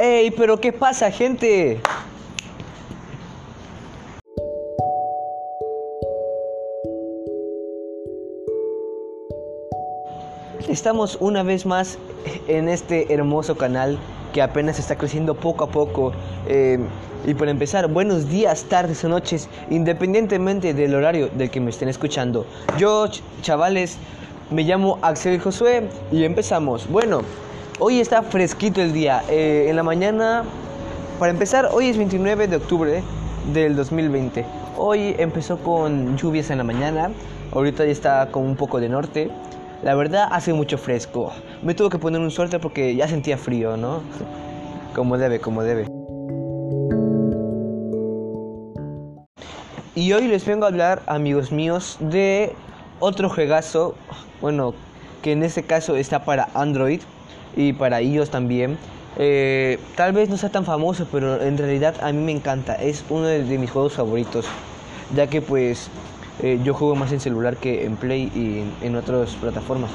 [0.00, 1.80] ¡Ey, pero qué pasa, gente!
[10.68, 11.98] Estamos una vez más
[12.46, 13.98] en este hermoso canal
[14.32, 16.12] que apenas está creciendo poco a poco.
[16.46, 16.78] Eh,
[17.26, 21.88] y para empezar, buenos días, tardes o noches, independientemente del horario del que me estén
[21.88, 22.46] escuchando.
[22.78, 23.08] Yo,
[23.42, 23.98] chavales,
[24.52, 26.88] me llamo Axel Josué y empezamos.
[26.88, 27.22] Bueno,
[27.78, 29.22] hoy está fresquito el día.
[29.28, 30.44] Eh, en la mañana,
[31.18, 33.02] para empezar, hoy es 29 de octubre
[33.52, 34.44] del 2020.
[34.76, 37.10] Hoy empezó con lluvias en la mañana,
[37.52, 39.30] ahorita ya está con un poco de norte.
[39.82, 41.32] La verdad hace mucho fresco.
[41.62, 44.00] Me tuve que poner un suéter porque ya sentía frío, ¿no?
[44.94, 45.86] Como debe, como debe.
[49.94, 52.52] Y hoy les vengo a hablar, amigos míos, de
[52.98, 53.94] otro juegazo,
[54.40, 54.74] bueno,
[55.22, 57.00] que en este caso está para Android
[57.58, 58.78] y para iOS también.
[59.16, 62.76] Eh, tal vez no sea tan famoso, pero en realidad a mí me encanta.
[62.76, 64.46] Es uno de, de mis juegos favoritos,
[65.14, 65.90] ya que pues
[66.40, 69.90] eh, yo juego más en celular que en Play y en, otras plataformas.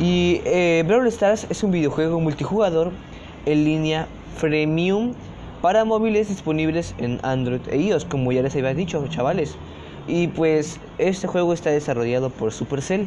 [0.00, 2.90] Y eh, Brawl Stars es un videojuego multijugador
[3.46, 5.14] en línea freemium
[5.62, 9.54] para móviles disponibles en Android e iOS, como ya les había dicho, chavales.
[10.08, 13.06] Y pues este juego está desarrollado por Supercell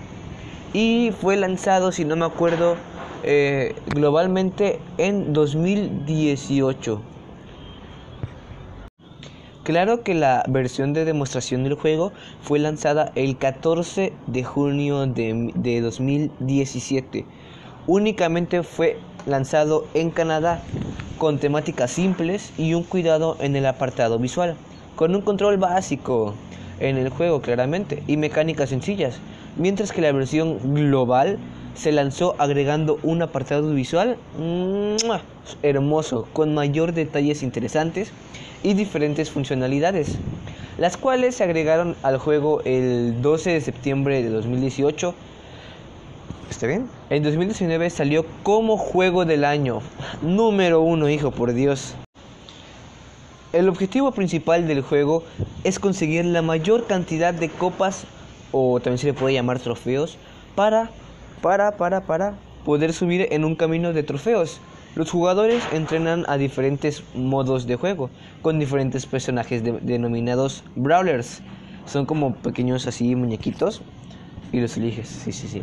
[0.74, 2.78] y fue lanzado, si no me acuerdo,
[3.24, 7.02] eh, globalmente en 2018.
[9.64, 12.12] Claro que la versión de demostración del juego
[12.42, 17.26] fue lanzada el 14 de junio de, 2017.
[17.86, 20.64] Únicamente fue lanzado en Canadá
[21.20, 24.56] con temáticas simples y un cuidado en el apartado visual,
[24.96, 26.34] con un control básico
[26.80, 29.20] en el juego claramente y mecánicas sencillas,
[29.58, 31.38] mientras que la versión global
[31.76, 34.18] se lanzó agregando un apartado visual
[35.64, 38.12] hermoso, con mayor detalles interesantes
[38.64, 40.18] y diferentes funcionalidades,
[40.78, 45.16] las cuales se agregaron al juego el 12 de septiembre de 2018.
[46.50, 46.90] ¿Está bien?
[47.10, 49.82] En 2019 salió como juego del año.
[50.22, 51.96] Número uno, hijo, por Dios.
[53.54, 55.24] El objetivo principal del juego
[55.64, 58.06] es conseguir la mayor cantidad de copas,
[58.52, 60.18] o también se le puede llamar trofeos,
[60.56, 60.90] para,
[61.42, 62.36] para, para, para
[62.66, 64.62] poder subir en un camino de trofeos
[64.94, 68.10] los jugadores entrenan a diferentes modos de juego,
[68.42, 71.42] con diferentes personajes denominados brawlers.
[71.86, 73.82] Son como pequeños así muñequitos
[74.52, 75.62] y los eliges, sí, sí, sí.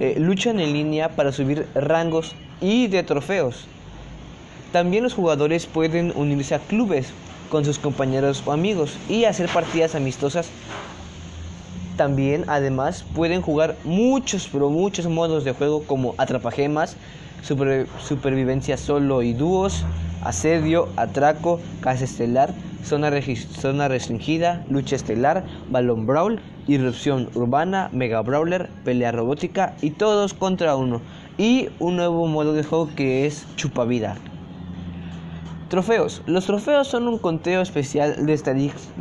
[0.00, 3.66] Eh, luchan en línea para subir rangos y de trofeos.
[4.72, 7.12] También los jugadores pueden unirse a clubes
[7.50, 10.50] con sus compañeros o amigos y hacer partidas amistosas.
[11.96, 16.96] También, además, pueden jugar muchos, pero muchos modos de juego como atrapagemas,
[17.42, 19.84] supervivencia solo y dúos,
[20.22, 23.12] asedio, atraco, casa estelar, zona,
[23.60, 30.74] zona restringida, lucha estelar, balón brawl, irrupción urbana, mega brawler, pelea robótica y todos contra
[30.74, 31.00] uno.
[31.38, 34.16] Y un nuevo modo de juego que es chupavida.
[35.68, 36.22] Trofeos.
[36.26, 38.32] Los trofeos son un conteo especial de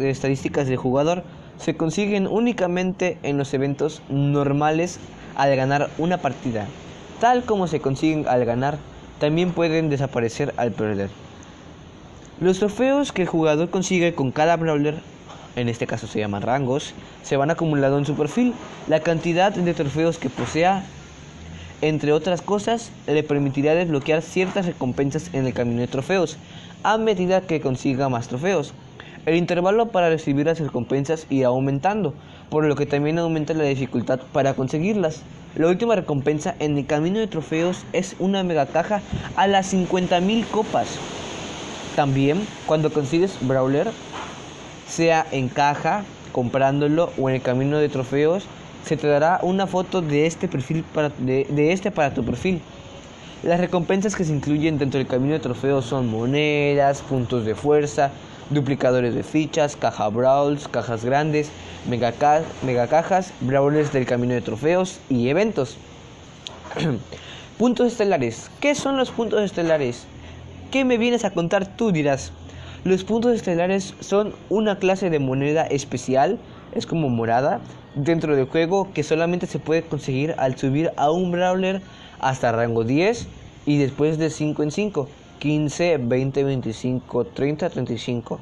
[0.10, 1.24] estadísticas del jugador.
[1.60, 5.00] Se consiguen únicamente en los eventos normales
[5.36, 6.68] al ganar una partida
[7.24, 8.78] tal como se consiguen al ganar,
[9.18, 11.10] también pueden desaparecer al perder.
[12.42, 14.96] Los trofeos que el jugador consigue con cada brawler,
[15.56, 18.54] en este caso se llaman rangos, se van acumulando en su perfil.
[18.90, 20.84] La cantidad de trofeos que posea,
[21.80, 26.36] entre otras cosas, le permitirá desbloquear ciertas recompensas en el camino de trofeos,
[26.84, 28.74] a medida que consiga más trofeos.
[29.26, 32.14] El intervalo para recibir las recompensas irá aumentando,
[32.50, 35.22] por lo que también aumenta la dificultad para conseguirlas.
[35.56, 39.02] La última recompensa en el camino de trofeos es una mega caja
[39.38, 40.88] a las 50.000 copas.
[41.96, 43.92] También, cuando consigues Brawler,
[44.90, 46.04] sea en caja,
[46.34, 48.44] comprándolo o en el camino de trofeos,
[48.84, 50.84] se te dará una foto de este perfil
[51.18, 52.60] de este para tu perfil.
[53.42, 58.12] Las recompensas que se incluyen dentro del camino de trofeos son monedas, puntos de fuerza,
[58.50, 61.50] duplicadores de fichas, caja brawls, cajas grandes,
[61.88, 62.12] mega,
[62.88, 65.78] cajas, brawlers del camino de trofeos y eventos.
[67.58, 68.50] puntos estelares.
[68.60, 70.06] ¿Qué son los puntos estelares?
[70.72, 72.32] ¿Qué me vienes a contar tú dirás?
[72.84, 76.40] Los puntos estelares son una clase de moneda especial,
[76.74, 77.62] es como morada,
[77.96, 81.82] dentro del juego que solamente se puede conseguir al subir a un brawler
[82.20, 83.28] hasta rango 10
[83.66, 85.08] y después de 5 en 5.
[85.40, 88.40] 15, 20, 25, 30, 35.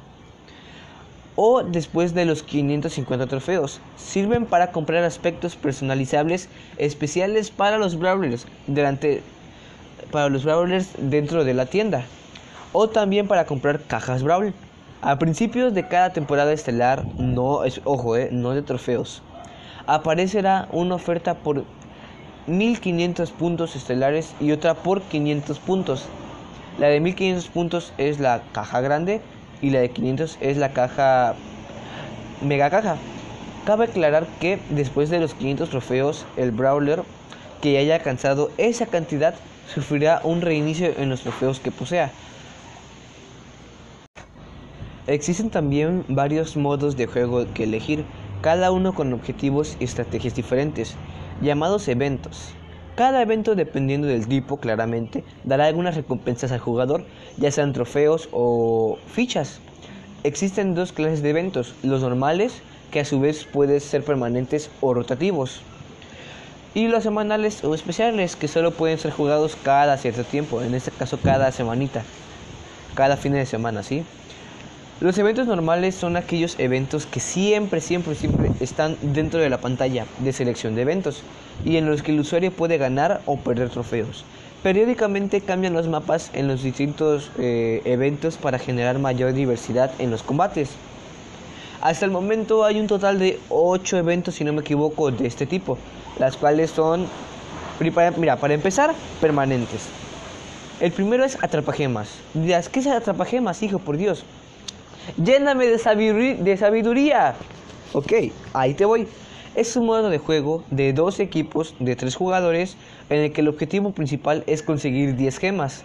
[1.34, 3.80] O después de los 550 trofeos.
[3.96, 9.22] Sirven para comprar aspectos personalizables especiales para los brawlers, durante,
[10.10, 12.04] para los brawlers dentro de la tienda.
[12.72, 14.54] o también para comprar cajas Brawl.
[15.02, 19.20] A principios de cada temporada estelar, no es, ojo, eh, no de trofeos,
[19.86, 21.64] aparecerá una oferta por
[22.46, 26.06] 1500 puntos estelares y otra por 500 puntos.
[26.78, 29.20] La de 1500 puntos es la caja grande
[29.60, 31.34] y la de 500 es la caja
[32.40, 32.96] mega caja.
[33.66, 37.02] Cabe aclarar que después de los 500 trofeos, el brawler
[37.60, 39.34] que haya alcanzado esa cantidad
[39.72, 42.10] sufrirá un reinicio en los trofeos que posea.
[45.06, 48.04] Existen también varios modos de juego que elegir,
[48.40, 50.94] cada uno con objetivos y estrategias diferentes,
[51.40, 52.54] llamados eventos.
[52.94, 57.04] Cada evento, dependiendo del tipo, claramente, dará algunas recompensas al jugador,
[57.38, 59.60] ya sean trofeos o fichas.
[60.24, 62.60] Existen dos clases de eventos, los normales
[62.90, 65.62] que a su vez pueden ser permanentes o rotativos.
[66.74, 70.90] Y los semanales o especiales que solo pueden ser jugados cada cierto tiempo, en este
[70.90, 72.02] caso cada semanita,
[72.94, 74.04] cada fin de semana, ¿sí?
[75.02, 80.06] Los eventos normales son aquellos eventos que siempre, siempre, siempre están dentro de la pantalla
[80.20, 81.24] de selección de eventos
[81.64, 84.24] y en los que el usuario puede ganar o perder trofeos.
[84.62, 90.22] Periódicamente cambian los mapas en los distintos eh, eventos para generar mayor diversidad en los
[90.22, 90.70] combates.
[91.80, 95.46] Hasta el momento hay un total de 8 eventos, si no me equivoco, de este
[95.46, 95.78] tipo,
[96.20, 97.08] las cuales son,
[97.80, 99.80] mira, para empezar, permanentes.
[100.78, 102.08] El primero es atrapagemas.
[102.34, 103.80] Dirás, ¿qué es atrapagemas, hijo?
[103.80, 104.24] Por Dios.
[105.22, 105.78] Lléname de,
[106.56, 107.34] sabiduría.
[107.92, 108.12] Ok,
[108.52, 109.06] ahí te voy.
[109.54, 112.76] Es un modo de juego de dos equipos de tres jugadores
[113.10, 115.84] en el que el objetivo principal es conseguir 10 gemas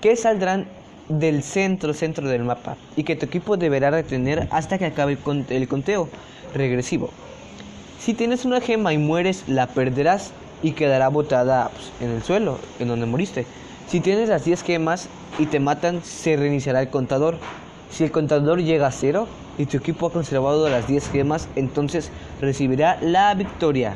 [0.00, 0.66] que saldrán
[1.08, 5.16] del centro centro del mapa y que tu equipo deberá retener hasta que acabe
[5.50, 6.08] el conteo
[6.54, 7.10] regresivo.
[8.00, 12.58] Si tienes una gema y mueres, la perderás y quedará botada pues, en el suelo,
[12.78, 13.46] en donde moriste.
[13.88, 15.08] Si tienes las 10 gemas
[15.38, 17.38] y te matan, se reiniciará el contador.
[17.90, 19.26] Si el contador llega a cero
[19.56, 23.94] y tu equipo ha conservado las 10 gemas, entonces recibirá la victoria.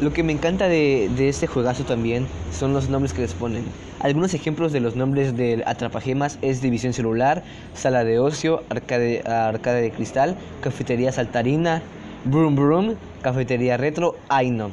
[0.00, 3.64] Lo que me encanta de, este juegazo también son los nombres que les ponen.
[4.00, 7.44] Algunos ejemplos de los nombres del Atrapagemas es División Celular,
[7.74, 11.82] Sala de Ocio, Arcade, arcade de Cristal, Cafetería Saltarina,
[12.24, 14.72] Broom Broom, Cafetería Retro, Aino.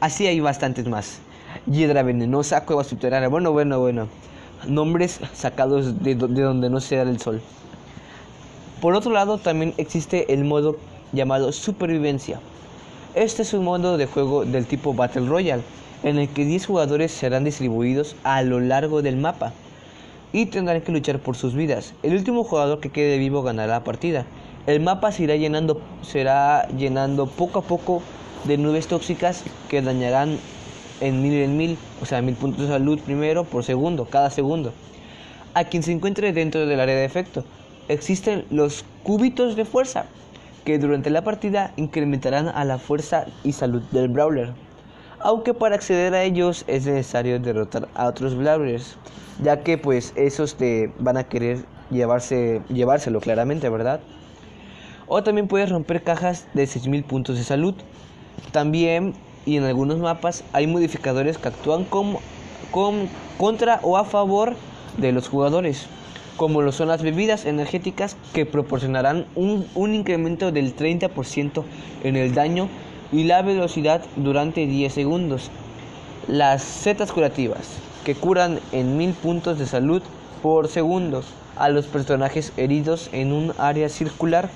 [0.00, 1.20] Así hay bastantes más.
[1.64, 3.28] Hiedra Venenosa, Cueva Subterránea.
[3.28, 4.08] Bueno, bueno, bueno.
[4.66, 7.40] Nombres sacados de, de donde no se da el sol.
[8.80, 10.76] Por otro lado, también existe el modo
[11.12, 12.40] llamado Supervivencia
[13.14, 15.62] este es un modo de juego del tipo Battle Royale,
[16.02, 19.52] en el que 10 jugadores serán distribuidos a lo largo del mapa
[20.32, 21.92] y tendrán que luchar por sus vidas.
[22.02, 24.24] El último jugador que quede vivo ganará la partida.
[24.66, 28.02] El mapa se irá llenando, será llenando poco a poco
[28.44, 30.38] de nubes tóxicas que dañarán
[31.00, 34.72] en mil en mil, o sea, mil puntos de salud primero por segundo, cada segundo.
[35.54, 37.44] A quien se encuentre dentro del área de efecto.
[37.88, 40.06] Existen los cúbitos de fuerza,
[40.64, 44.52] que durante la partida incrementarán a la fuerza y salud del brawler.
[45.20, 48.96] Aunque para acceder a ellos es necesario derrotar a otros brawlers,
[49.42, 54.00] ya que pues esos te van a querer llevarse, llevárselo claramente, ¿verdad?
[55.06, 57.74] O también puedes romper cajas de 6000 puntos de salud.
[58.50, 59.14] También
[59.46, 62.20] y en algunos mapas hay modificadores que actúan como,
[63.38, 64.54] contra o a favor
[64.98, 65.86] de los jugadores
[66.36, 71.62] como lo son las bebidas energéticas que proporcionarán un, incremento del 30%
[72.02, 72.68] en el daño
[73.12, 75.50] y la velocidad durante 10 segundos.
[76.28, 77.68] Las setas curativas,
[78.04, 80.02] que curan en 1000 puntos de salud
[80.42, 81.22] por segundo
[81.56, 84.48] a los personajes heridos en un área circular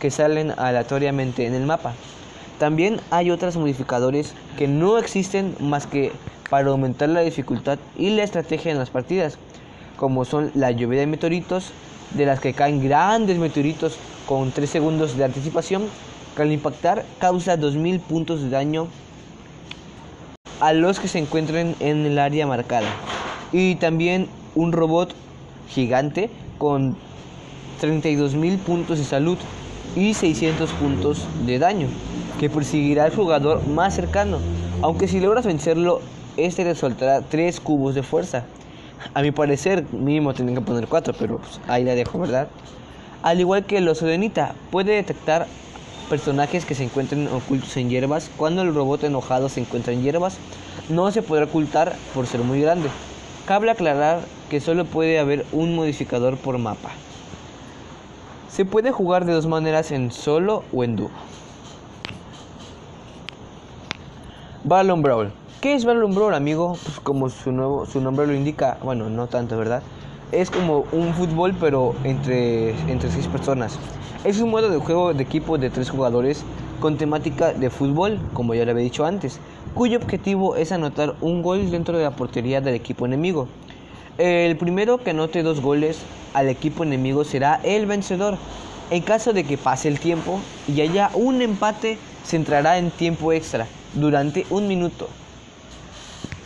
[0.00, 1.94] que salen aleatoriamente en el mapa.
[2.58, 6.12] También hay otros modificadores que no existen más que
[6.50, 9.38] para aumentar la dificultad y la estrategia en las partidas
[9.96, 11.72] como son la lluvia de meteoritos,
[12.14, 13.96] de las que caen grandes meteoritos
[14.26, 15.84] con 3 segundos de anticipación,
[16.36, 18.88] que al impactar causa 2000 puntos de daño
[20.60, 22.88] a los que se encuentren en el área marcada.
[23.52, 25.14] Y también un robot
[25.68, 26.96] gigante con
[27.80, 29.38] 32.000 puntos de salud
[29.96, 31.88] y 600 puntos de daño,
[32.38, 34.38] que perseguirá al jugador más cercano,
[34.82, 36.00] aunque si logras vencerlo,
[36.36, 38.44] este le soltará 3 cubos de fuerza.
[39.12, 42.48] A mi parecer, mínimo tienen que poner 4, pero pues, ahí la dejo, ¿verdad?
[43.22, 45.46] Al igual que el oso de Nita, puede detectar
[46.08, 48.30] personajes que se encuentren ocultos en hierbas.
[48.36, 50.36] Cuando el robot enojado se encuentra en hierbas,
[50.88, 52.88] no se podrá ocultar por ser muy grande.
[53.46, 56.90] Cabe aclarar que solo puede haber un modificador por mapa.
[58.50, 61.10] Se puede jugar de dos maneras en solo o en dúo.
[64.66, 65.30] Ballon Brawl.
[65.60, 66.78] ¿Qué es Ballon Brawl, amigo?
[66.82, 69.82] Pues como su, nuevo, su nombre lo indica, bueno, no tanto, ¿verdad?
[70.32, 73.78] Es como un fútbol, pero entre, entre seis personas.
[74.24, 76.44] Es un modo de juego de equipo de tres jugadores
[76.80, 79.38] con temática de fútbol, como ya le había dicho antes,
[79.74, 83.48] cuyo objetivo es anotar un gol dentro de la portería del equipo enemigo.
[84.16, 86.00] El primero que anote dos goles
[86.32, 88.38] al equipo enemigo será el vencedor.
[88.90, 93.30] En caso de que pase el tiempo y haya un empate, se entrará en tiempo
[93.30, 95.08] extra durante un minuto.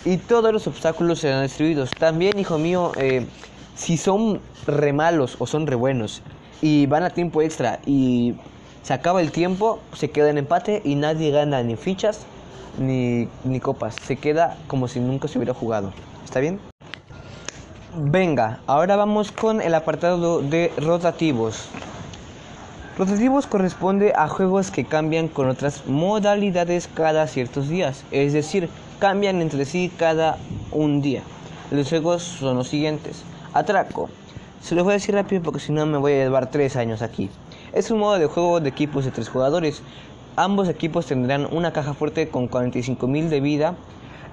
[0.05, 1.91] Y todos los obstáculos serán destruidos.
[1.91, 3.27] También, hijo mío, eh,
[3.75, 6.23] si son re malos o son re buenos
[6.61, 8.35] y van a tiempo extra y
[8.83, 12.21] se acaba el tiempo, se queda en empate y nadie gana ni fichas
[12.79, 13.97] ni, ni copas.
[14.07, 15.93] Se queda como si nunca se hubiera jugado.
[16.25, 16.61] ¿Está bien?
[17.97, 21.69] Venga, ahora vamos con el apartado de rotativos.
[22.99, 29.41] Rotativos corresponde a juegos que cambian con otras modalidades cada ciertos días, es decir, cambian
[29.41, 30.37] entre sí cada
[30.73, 31.23] un día.
[31.71, 33.23] Los juegos son los siguientes.
[33.55, 34.11] Atraco.
[34.61, 37.01] Se los voy a decir rápido porque si no me voy a llevar tres años
[37.01, 37.31] aquí.
[37.73, 39.81] Es un modo de juego de equipos de tres jugadores.
[40.35, 43.75] Ambos equipos tendrán una caja fuerte con 45.000 de vida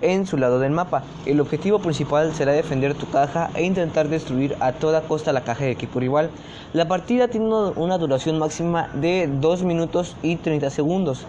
[0.05, 1.03] en su lado del mapa.
[1.25, 5.65] El objetivo principal será defender tu caja e intentar destruir a toda costa la caja
[5.65, 6.29] de equipo rival.
[6.73, 11.25] La partida tiene una duración máxima de 2 minutos y 30 segundos.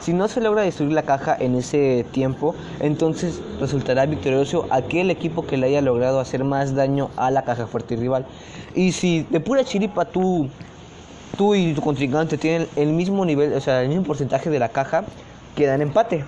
[0.00, 5.46] Si no se logra destruir la caja en ese tiempo, entonces resultará victorioso aquel equipo
[5.46, 8.26] que le haya logrado hacer más daño a la caja fuerte rival.
[8.74, 10.48] Y si de pura chiripa tú,
[11.36, 14.70] tú y tu contrincante tienen el mismo nivel, o sea, el mismo porcentaje de la
[14.70, 15.04] caja,
[15.54, 16.24] quedan empate,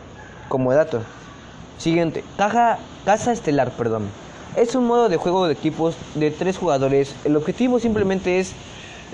[0.49, 1.03] como dato.
[1.79, 4.05] Siguiente, caja, casa estelar, perdón.
[4.57, 7.15] Es un modo de juego de equipos de tres jugadores.
[7.25, 8.53] El objetivo simplemente es,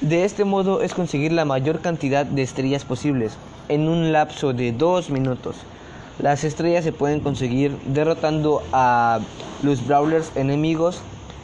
[0.01, 3.37] de este modo, es conseguir la mayor cantidad de estrellas posibles
[3.69, 5.57] en un lapso de dos minutos.
[6.21, 9.21] Las estrellas se pueden conseguir derrotando a
[9.63, 11.01] los brawlers enemigos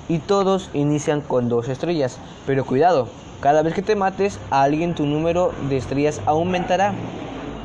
[0.08, 2.18] y todos inician con dos estrellas.
[2.46, 3.08] Pero cuidado,
[3.40, 6.94] cada vez que te mates a alguien tu número de estrellas aumentará.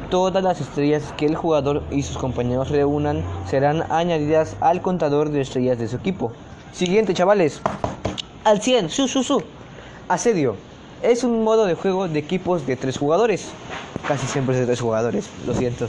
[0.10, 5.42] Todas las estrellas que el jugador y sus compañeros reúnan serán añadidas al contador de
[5.42, 6.32] estrellas de su equipo.
[6.72, 7.62] Siguiente, chavales.
[8.44, 9.44] Al 100, su, su, su.
[10.08, 10.56] Asedio.
[11.04, 13.50] Es un modo de juego de equipos de tres jugadores.
[14.08, 15.88] Casi siempre es de tres jugadores, lo siento.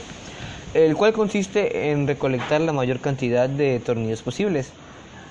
[0.74, 4.70] El cual consiste en recolectar la mayor cantidad de tornillos posibles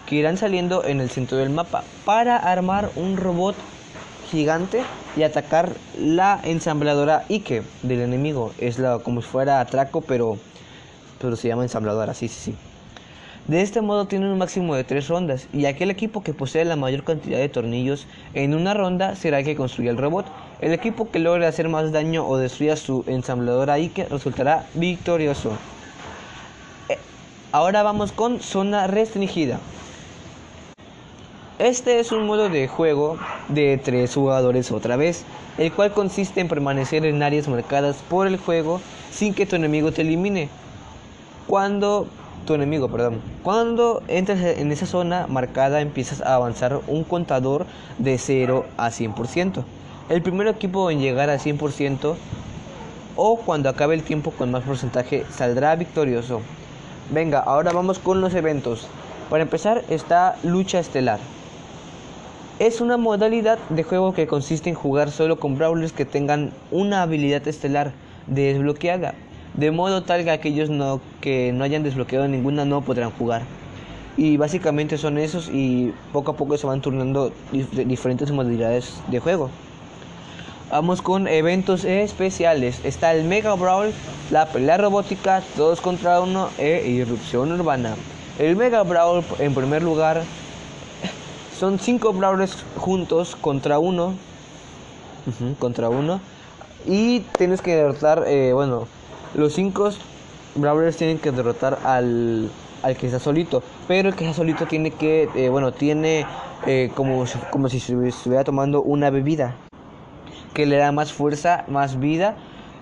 [0.08, 3.56] que irán saliendo en el centro del mapa para armar un robot
[4.30, 4.84] gigante
[5.18, 8.52] y atacar la ensambladora Ike del enemigo.
[8.60, 10.38] Es la, como si fuera atraco, pero,
[11.20, 12.56] pero se llama ensambladora, sí, sí, sí.
[13.48, 16.76] De este modo tiene un máximo de tres rondas y aquel equipo que posee la
[16.76, 18.06] mayor cantidad de tornillos
[18.36, 20.28] en una ronda será el que construya el robot.
[20.62, 25.54] El equipo que logre hacer más daño o destruya su ensambladora Ike resultará victorioso.
[26.90, 27.00] Eh,
[27.52, 29.60] ahora vamos con zona restringida.
[31.60, 33.18] Este es un modo de juego
[33.50, 35.26] de tres jugadores otra vez,
[35.58, 38.80] el cual consiste en permanecer en áreas marcadas por el juego
[39.12, 40.48] sin que tu enemigo te elimine.
[41.48, 42.08] Cuando
[42.46, 47.66] tu enemigo, perdón, cuando entras en esa zona marcada empiezas a avanzar un contador
[47.98, 49.66] de 0 a 100%.
[50.08, 52.16] El primer equipo en llegar a 100%
[53.18, 56.40] o cuando acabe el tiempo con más porcentaje saldrá victorioso.
[57.12, 58.88] Venga, ahora vamos con los eventos.
[59.30, 61.20] Para empezar está lucha estelar.
[62.60, 67.04] Es una modalidad de juego que consiste en jugar solo con brawlers que tengan una
[67.04, 67.94] habilidad estelar
[68.28, 69.14] desbloqueada,
[69.54, 70.70] de modo tal que aquellos
[71.22, 73.44] que no hayan desbloqueado ninguna no podrán jugar.
[74.18, 79.50] Y básicamente son esos y poco a poco se van turnando diferentes modalidades de juego.
[80.70, 82.82] Vamos con eventos especiales.
[82.84, 83.94] Está el Mega Brawl,
[84.32, 87.96] la pelea robótica, todos contra uno e irrupción urbana.
[88.38, 90.24] El Mega Brawl en primer lugar
[91.60, 94.14] son cinco brawlers juntos contra uno.
[95.60, 96.22] contra uno.
[96.88, 98.88] Y tienes que derrotar, eh, bueno,
[99.36, 99.90] los cinco
[100.56, 102.50] brawlers tienen que derrotar al,
[102.82, 103.62] al que está solito.
[103.90, 106.26] Pero el que está solito tiene que, eh, bueno, tiene
[106.66, 109.56] eh, como, como si estuviera tomando una bebida.
[110.54, 112.38] Que le da más fuerza, más vida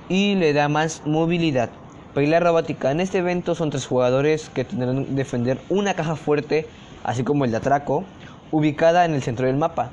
[0.07, 1.71] y le da más movilidad.
[2.13, 2.91] Pelea robótica.
[2.91, 6.67] En este evento son tres jugadores que tendrán que defender una caja fuerte,
[7.03, 8.05] así como el de atraco
[8.51, 9.91] ubicada en el centro del mapa.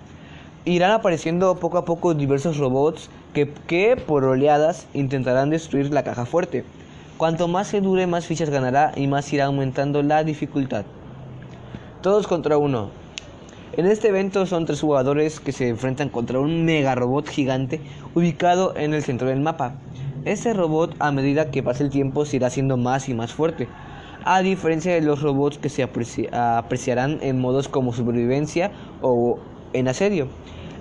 [0.64, 6.24] Irán apareciendo poco a poco diversos robots que, que, por oleadas intentarán destruir la caja
[6.24, 6.64] fuerte.
[7.16, 10.84] Cuanto más se dure, más fichas ganará y más irá aumentando la dificultad.
[12.02, 12.90] Todos contra uno.
[13.76, 17.80] En este evento son tres jugadores que se enfrentan contra un mega robot gigante
[18.14, 19.74] ubicado en el centro del mapa.
[20.24, 23.68] Este robot a medida que pase el tiempo se irá haciendo más y más fuerte,
[24.24, 29.38] a diferencia de los robots que se apreciarán en modos como supervivencia o
[29.74, 30.28] en asedio.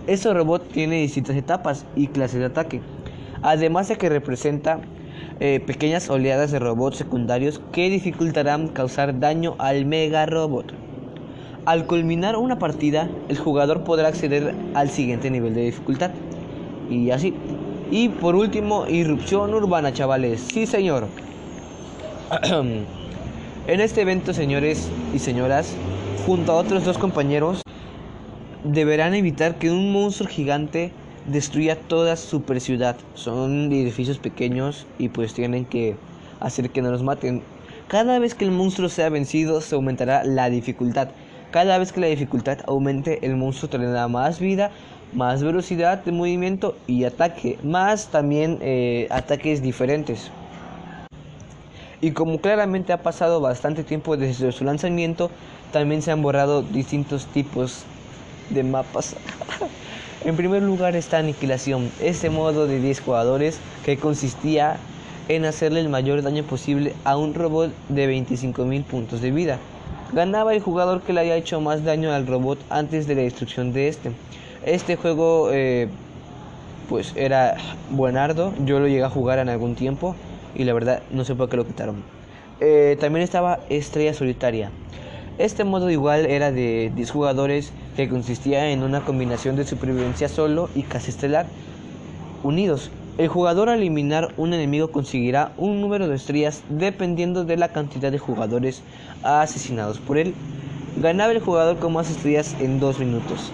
[0.08, 2.82] Este robot tiene distintas etapas y clases de ataque,
[3.42, 4.80] además de que representa
[5.42, 10.74] eh, pequeñas oleadas de robots secundarios que dificultarán causar daño al mega robot.
[11.66, 16.12] Al culminar una partida, el jugador podrá acceder al siguiente nivel de dificultad.
[16.90, 17.34] Y así.
[17.90, 20.42] Y por último, irrupción urbana, chavales.
[20.42, 21.08] Sí, señor.
[23.68, 25.74] en este evento, señores y señoras,
[26.26, 27.62] junto a otros dos compañeros,
[28.64, 30.92] deberán evitar que un monstruo gigante
[31.28, 32.98] destruya toda super ciudad.
[33.16, 35.96] Son edificios pequeños y pues tienen que
[36.42, 37.42] hacer que no los maten.
[37.88, 41.10] Cada vez que el monstruo sea vencido, se aumentará la dificultad.
[41.52, 44.72] Cada vez que la dificultad aumente, el monstruo tendrá más vida,
[45.14, 50.32] más velocidad de movimiento y ataque, más también eh, ataques diferentes.
[52.04, 55.32] Y como claramente ha pasado bastante tiempo desde su lanzamiento,
[55.72, 57.86] también se han borrado distintos tipos
[58.50, 59.16] de mapas.
[60.26, 64.76] en primer lugar está Aniquilación, este modo de 10 jugadores que consistía
[65.30, 69.58] en hacerle el mayor daño posible a un robot de 25.000 puntos de vida
[70.12, 73.72] ganaba el jugador que le haya hecho más daño al robot antes de la destrucción
[73.72, 74.12] de este.
[74.66, 75.88] Este juego eh,
[76.90, 77.56] pues era
[77.90, 80.16] buenardo, yo lo llegué a jugar en algún tiempo
[80.56, 82.04] y la verdad no sé por qué lo quitaron.
[82.60, 84.72] Eh, también estaba Estrella Solitaria.
[85.38, 90.70] Este modo igual era de 10 jugadores que consistía en una combinación de supervivencia solo
[90.76, 91.48] y casa estelar
[92.44, 92.92] unidos.
[93.18, 98.12] El jugador al eliminar un enemigo conseguirá un número de estrellas dependiendo de la cantidad
[98.12, 98.82] de jugadores
[99.24, 100.34] asesinados por él.
[101.02, 103.52] Ganaba el jugador con más estrellas en dos minutos.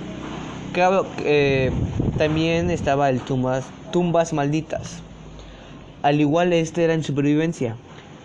[1.26, 1.72] Eh,
[2.18, 5.02] también estaba el tumbas, tumbas malditas.
[6.02, 7.76] Al igual este era en supervivencia.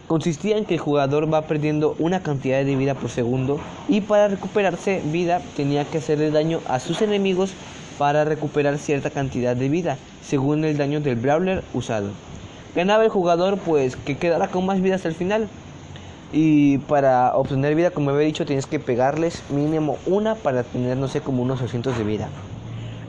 [0.07, 4.28] Consistía en que el jugador va perdiendo una cantidad de vida por segundo y para
[4.28, 7.53] recuperarse vida tenía que hacerle daño a sus enemigos
[7.98, 12.11] para recuperar cierta cantidad de vida, según el daño del brawler usado.
[12.77, 15.48] Ganaba el jugador pues que quedara con más vida hasta el final.
[16.33, 21.09] Y para obtener vida, como había dicho, tienes que pegarles mínimo una para tener, no
[21.09, 22.29] sé, como unos 200 de vida.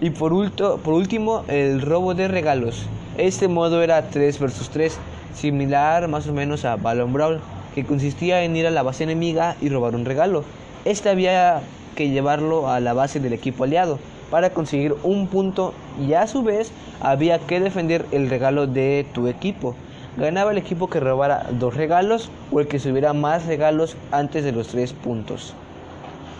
[0.01, 2.87] Y por, por último, el robo de regalos.
[3.17, 4.97] Este modo era 3 vs 3,
[5.33, 7.39] similar más o menos a Ballon Brawl,
[7.73, 10.43] que consistía en ir a la base enemiga y robar un regalo.
[10.83, 11.61] Este había
[11.95, 13.99] que llevarlo a la base del equipo aliado
[14.29, 19.29] para conseguir un punto y a su vez había que defender el regalo de tu
[19.29, 19.75] equipo.
[20.17, 24.51] Ganaba el equipo que robara dos regalos o el que subiera más regalos antes de
[24.51, 25.53] los tres puntos.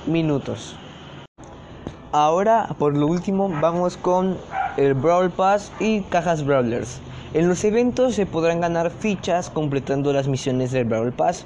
[0.07, 0.75] Minutos.
[2.11, 4.38] Ahora, por lo último, vamos con
[4.77, 6.99] el Brawl Pass y cajas Brawlers.
[7.33, 11.45] En los eventos se podrán ganar fichas completando las misiones del Brawl Pass,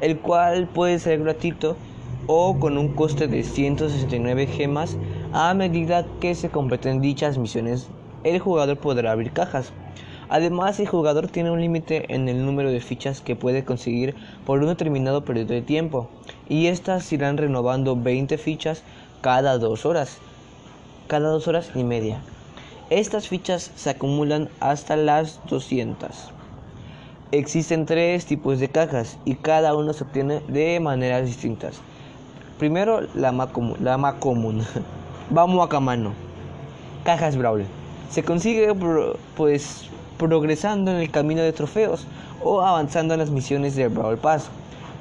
[0.00, 1.76] el cual puede ser gratuito
[2.26, 4.96] o con un coste de 169 gemas
[5.32, 7.88] a medida que se completen dichas misiones
[8.24, 9.72] el jugador podrá abrir cajas.
[10.30, 14.14] Además, el jugador tiene un límite en el número de fichas que puede conseguir
[14.46, 16.08] por un determinado periodo de tiempo,
[16.48, 18.82] y estas irán renovando 20 fichas
[19.20, 20.18] cada dos horas,
[21.06, 22.22] cada dos horas y media.
[22.94, 26.30] Estas fichas se acumulan hasta las 200.
[27.32, 31.80] Existen tres tipos de cajas y cada uno se obtiene de maneras distintas.
[32.56, 34.64] Primero, la más común.
[35.30, 36.12] Vamos a mano.
[37.02, 37.64] Cajas Brawl.
[38.10, 38.72] Se consigue
[39.36, 42.06] pues progresando en el camino de trofeos
[42.44, 44.48] o avanzando en las misiones de Brawl Pass.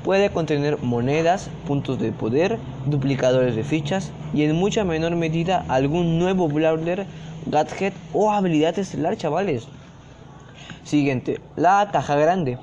[0.03, 6.19] Puede contener monedas, puntos de poder, duplicadores de fichas y en mucha menor medida algún
[6.19, 7.05] nuevo Brawler,
[7.45, 9.65] gadget o habilidad estelar, chavales.
[10.83, 12.57] Siguiente, la caja grande.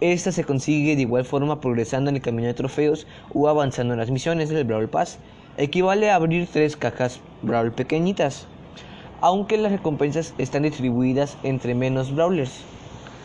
[0.00, 4.00] Esta se consigue de igual forma progresando en el camino de trofeos o avanzando en
[4.00, 5.18] las misiones del Brawl Pass.
[5.58, 8.46] Equivale a abrir tres cajas Brawl pequeñitas,
[9.20, 12.62] aunque las recompensas están distribuidas entre menos Brawlers.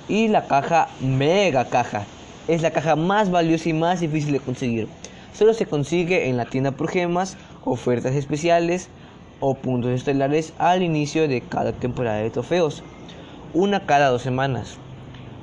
[0.10, 2.06] Y la caja Mega Caja
[2.48, 4.88] es la caja más valiosa y más difícil de conseguir.
[5.34, 8.90] Solo se consigue en la tienda por gemas, ofertas especiales
[9.40, 12.84] o puntos estelares al inicio de cada temporada de trofeos,
[13.54, 14.78] una cada dos semanas.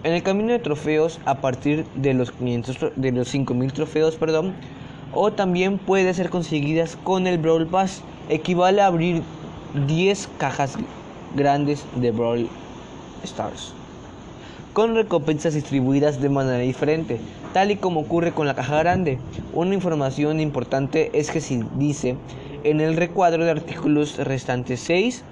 [0.05, 4.55] En el camino de trofeos a partir de los 500 de los 5000 trofeos, perdón,
[5.13, 9.23] o también puede ser conseguidas con el Brawl Pass, equivale a abrir
[9.87, 10.77] 10 cajas
[11.35, 12.49] grandes de Brawl
[13.25, 13.75] Stars
[14.73, 17.21] con recompensas distribuidas de manera diferente,
[17.53, 19.19] tal y como ocurre con la caja grande.
[19.53, 22.17] Una información importante es que si dice
[22.63, 25.25] en el recuadro de artículos restantes 6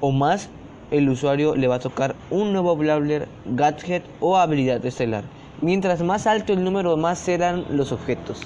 [0.00, 0.48] o más
[0.90, 5.24] el usuario le va a tocar un nuevo Brawler, gadget o habilidad estelar.
[5.60, 8.42] Mientras más alto el número, más serán los objetos.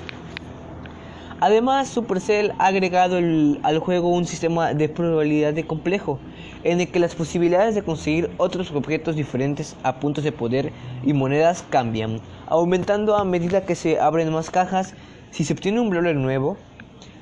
[1.41, 6.19] Además, Supercell ha agregado al juego un sistema de probabilidad de complejo,
[6.65, 10.73] en el que las posibilidades de conseguir otros objetos diferentes a puntos de poder
[11.05, 14.95] y monedas cambian, aumentando a medida que se abren más cajas.
[15.31, 16.57] Si se obtiene un brawler nuevo,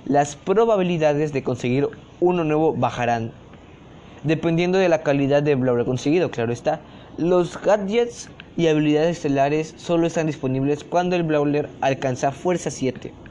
[0.07, 3.33] las probabilidades de conseguir uno nuevo bajarán,
[4.25, 6.81] dependiendo de la calidad del brawler conseguido, claro está.
[7.19, 13.26] Los gadgets y habilidades estelares solo están disponibles cuando el brawler alcanza fuerza 7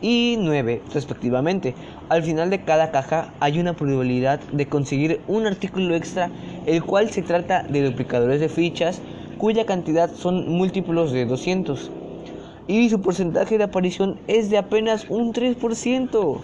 [0.00, 1.74] y 9 respectivamente.
[2.08, 6.30] Al final de cada caja hay una probabilidad de conseguir un artículo extra,
[6.66, 9.00] el cual se trata de duplicadores de fichas
[9.38, 11.90] cuya cantidad son múltiplos de 200
[12.68, 16.40] y su porcentaje de aparición es de apenas un 3%.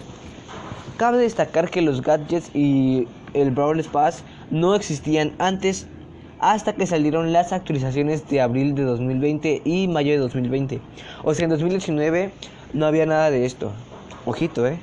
[0.97, 5.87] Cabe destacar que los gadgets y el Brawl Pass no existían antes
[6.39, 10.81] hasta que salieron las actualizaciones de abril de 2020 y mayo de 2020.
[11.23, 12.31] O sea, en 2019
[12.73, 13.71] no había nada de esto.
[14.25, 14.79] Ojito, ¿eh?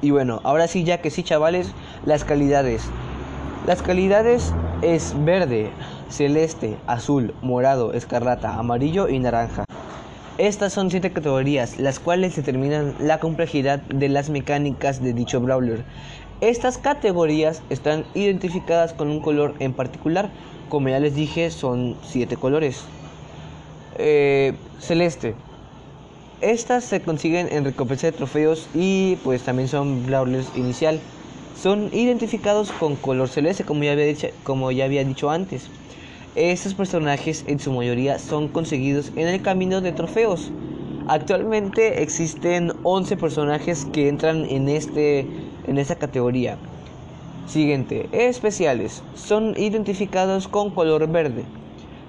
[0.00, 1.72] Y bueno, ahora sí, ya que sí, chavales,
[2.04, 2.82] las calidades.
[3.66, 5.70] Las calidades es verde,
[6.08, 9.64] celeste, azul, morado, escarlata, amarillo y naranja.
[10.38, 15.84] Estas son siete categorías, las cuales determinan la complejidad de las mecánicas de dicho brawler.
[16.40, 20.30] Estas categorías están identificadas con un color en particular,
[20.68, 22.82] como ya les dije, son siete colores.
[23.98, 25.36] Eh, celeste,
[26.42, 31.00] estas se consiguen en recompensa de trofeos y pues también son brawlers inicial.
[31.56, 35.68] Son identificados con color celeste como ya había dicho, como ya había dicho antes.
[36.34, 40.50] Estos personajes en su mayoría son conseguidos en el camino de trofeos.
[41.06, 45.26] Actualmente existen 11 personajes que entran en, este,
[45.66, 46.56] en esta categoría.
[47.46, 49.02] Siguiente, especiales.
[49.14, 51.44] Son identificados con color verde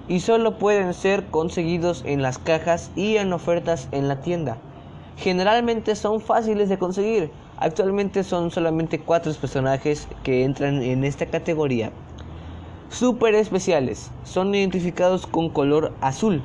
[0.08, 4.58] y solo pueden ser conseguidos en las cajas y en ofertas en la tienda.
[5.16, 7.30] Generalmente son fáciles de conseguir.
[7.56, 11.92] Actualmente son solamente cuatro personajes que entran en esta categoría.
[12.90, 16.42] Super especiales son identificados con color azul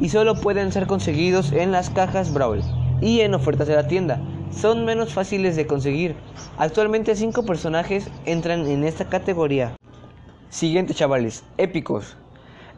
[0.00, 2.62] y solo pueden ser conseguidos en las cajas Brawl
[3.00, 4.20] y en ofertas de la tienda.
[4.50, 6.14] Son menos fáciles de conseguir.
[6.58, 9.74] Actualmente cinco personajes entran en esta categoría.
[10.50, 12.16] Siguiente chavales, épicos.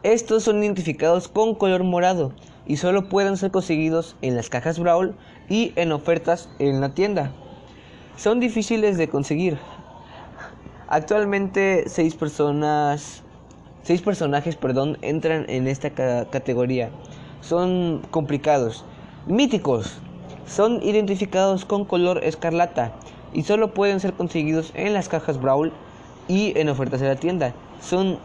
[0.05, 2.31] Estos son identificados con color morado
[2.67, 5.15] y solo pueden ser conseguidos en las cajas Brawl
[5.49, 7.31] y en ofertas en la tienda.
[8.15, 9.57] Son difíciles de conseguir.
[10.87, 13.23] Actualmente seis personas,
[13.81, 16.91] seis personajes, perdón, entran en esta categoría.
[17.41, 18.85] Son complicados.
[19.25, 19.97] Míticos.
[20.45, 22.93] Son identificados con color escarlata
[23.33, 25.73] y solo pueden ser conseguidos en las cajas Brawl
[26.27, 27.55] y en ofertas de la tienda.
[27.81, 28.19] Son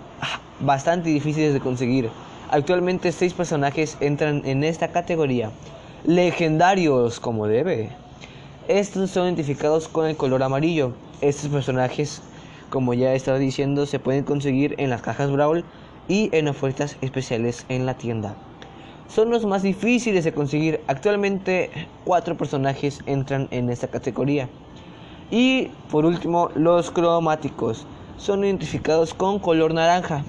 [0.61, 2.11] bastante difíciles de conseguir.
[2.51, 5.51] Actualmente seis personajes entran en esta categoría.
[6.05, 7.90] Legendarios como debe.
[8.68, 10.92] Estos son identificados con el color amarillo.
[11.20, 12.23] Estos personajes,
[12.68, 15.64] como ya he estado diciendo, se pueden conseguir en las cajas Brawl
[16.09, 18.35] y en ofertas especiales en la tienda.
[19.09, 20.81] Son los más difíciles de conseguir.
[20.87, 21.70] Actualmente
[22.05, 24.49] cuatro personajes entran en esta categoría.
[25.31, 27.87] Y por último, los cromáticos.
[28.16, 30.25] Son identificados con color naranja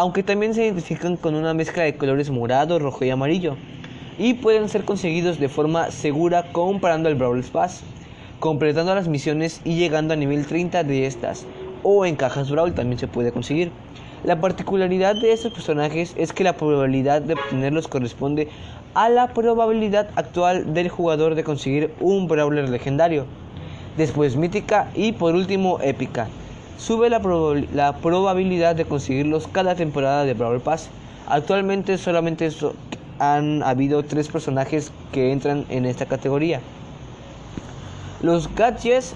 [0.00, 3.58] aunque también se identifican con una mezcla de colores morado, rojo y amarillo,
[4.18, 7.82] y pueden ser conseguidos de forma segura comparando el Brawl Pass,
[8.38, 11.44] completando las misiones y llegando a nivel 30 de estas,
[11.82, 13.72] o en cajas Brawl también se puede conseguir.
[14.24, 18.48] La particularidad de estos personajes es que la probabilidad de obtenerlos corresponde
[18.94, 23.26] a la probabilidad actual del jugador de conseguir un Brawler legendario,
[23.98, 26.26] después mítica y por último épica
[26.80, 30.88] sube la, probabilidad de conseguirlos cada temporada de Brawl Pass.
[31.26, 32.50] Actualmente solamente
[33.18, 36.60] han habido tres personajes que entran en esta categoría.
[38.22, 39.14] Los gadgets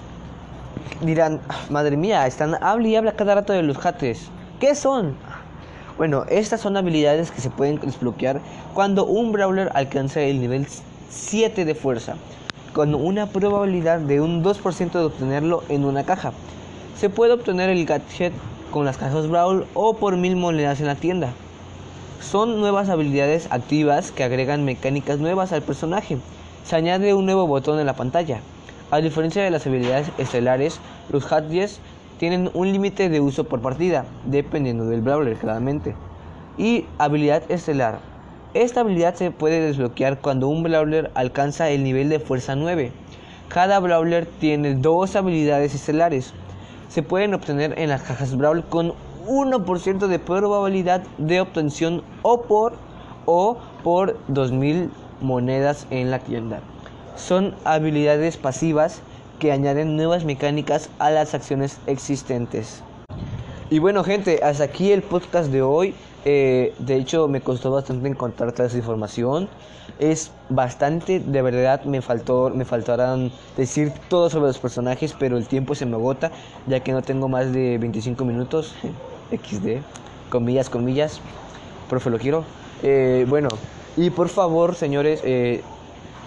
[1.01, 4.29] dirán, madre mía, están habla y habla cada rato de los gadgets.
[4.59, 5.15] ¿Qué son?
[5.97, 8.41] Bueno, estas son habilidades que se pueden desbloquear
[8.73, 10.67] cuando un brawler alcanza el nivel
[11.09, 12.15] 7 de fuerza,
[12.73, 16.31] con una probabilidad de un 2% de obtenerlo en una caja.
[16.95, 18.31] Se puede obtener el gadget
[18.71, 21.33] con las cajas Brawl o por mil monedas en la tienda.
[22.21, 26.17] Son nuevas habilidades activas que agregan mecánicas nuevas al personaje.
[26.63, 28.39] Se añade un nuevo botón en la pantalla.
[28.91, 30.79] A diferencia de las habilidades estelares,
[31.09, 31.81] los gadgets
[32.17, 35.95] tienen un límite de uso por partida, dependiendo del brawler claramente.
[36.57, 37.99] Y habilidad estelar.
[38.53, 42.93] Esta habilidad se puede desbloquear cuando un brawler alcanza el nivel de fuerza 9.
[43.49, 46.33] Cada brawler tiene dos habilidades estelares
[46.89, 48.93] se pueden obtener en las cajas Brawl con
[49.27, 52.73] 1% de probabilidad de obtención o por
[53.25, 56.59] o por 2000 monedas en la tienda.
[57.15, 59.01] Son habilidades pasivas
[59.39, 62.83] que añaden nuevas mecánicas a las acciones existentes.
[63.69, 65.95] Y bueno gente, hasta aquí el podcast de hoy.
[66.25, 69.47] Eh, de hecho me costó bastante encontrar toda esa información.
[69.99, 75.47] Es bastante, de verdad me faltó, me faltarán decir todo sobre los personajes, pero el
[75.47, 76.31] tiempo se me agota,
[76.67, 78.73] ya que no tengo más de 25 minutos.
[79.31, 79.81] XD,
[80.29, 81.21] comillas, comillas.
[81.89, 82.43] Profe, lo quiero.
[82.83, 83.49] Eh, bueno,
[83.97, 85.61] y por favor, señores, eh,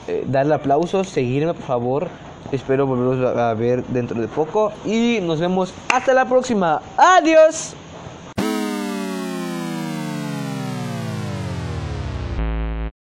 [0.06, 2.08] eh, darle aplausos, seguirme, por favor.
[2.50, 4.72] Espero volveros a ver dentro de poco.
[4.86, 6.80] Y nos vemos hasta la próxima.
[6.96, 7.74] Adiós.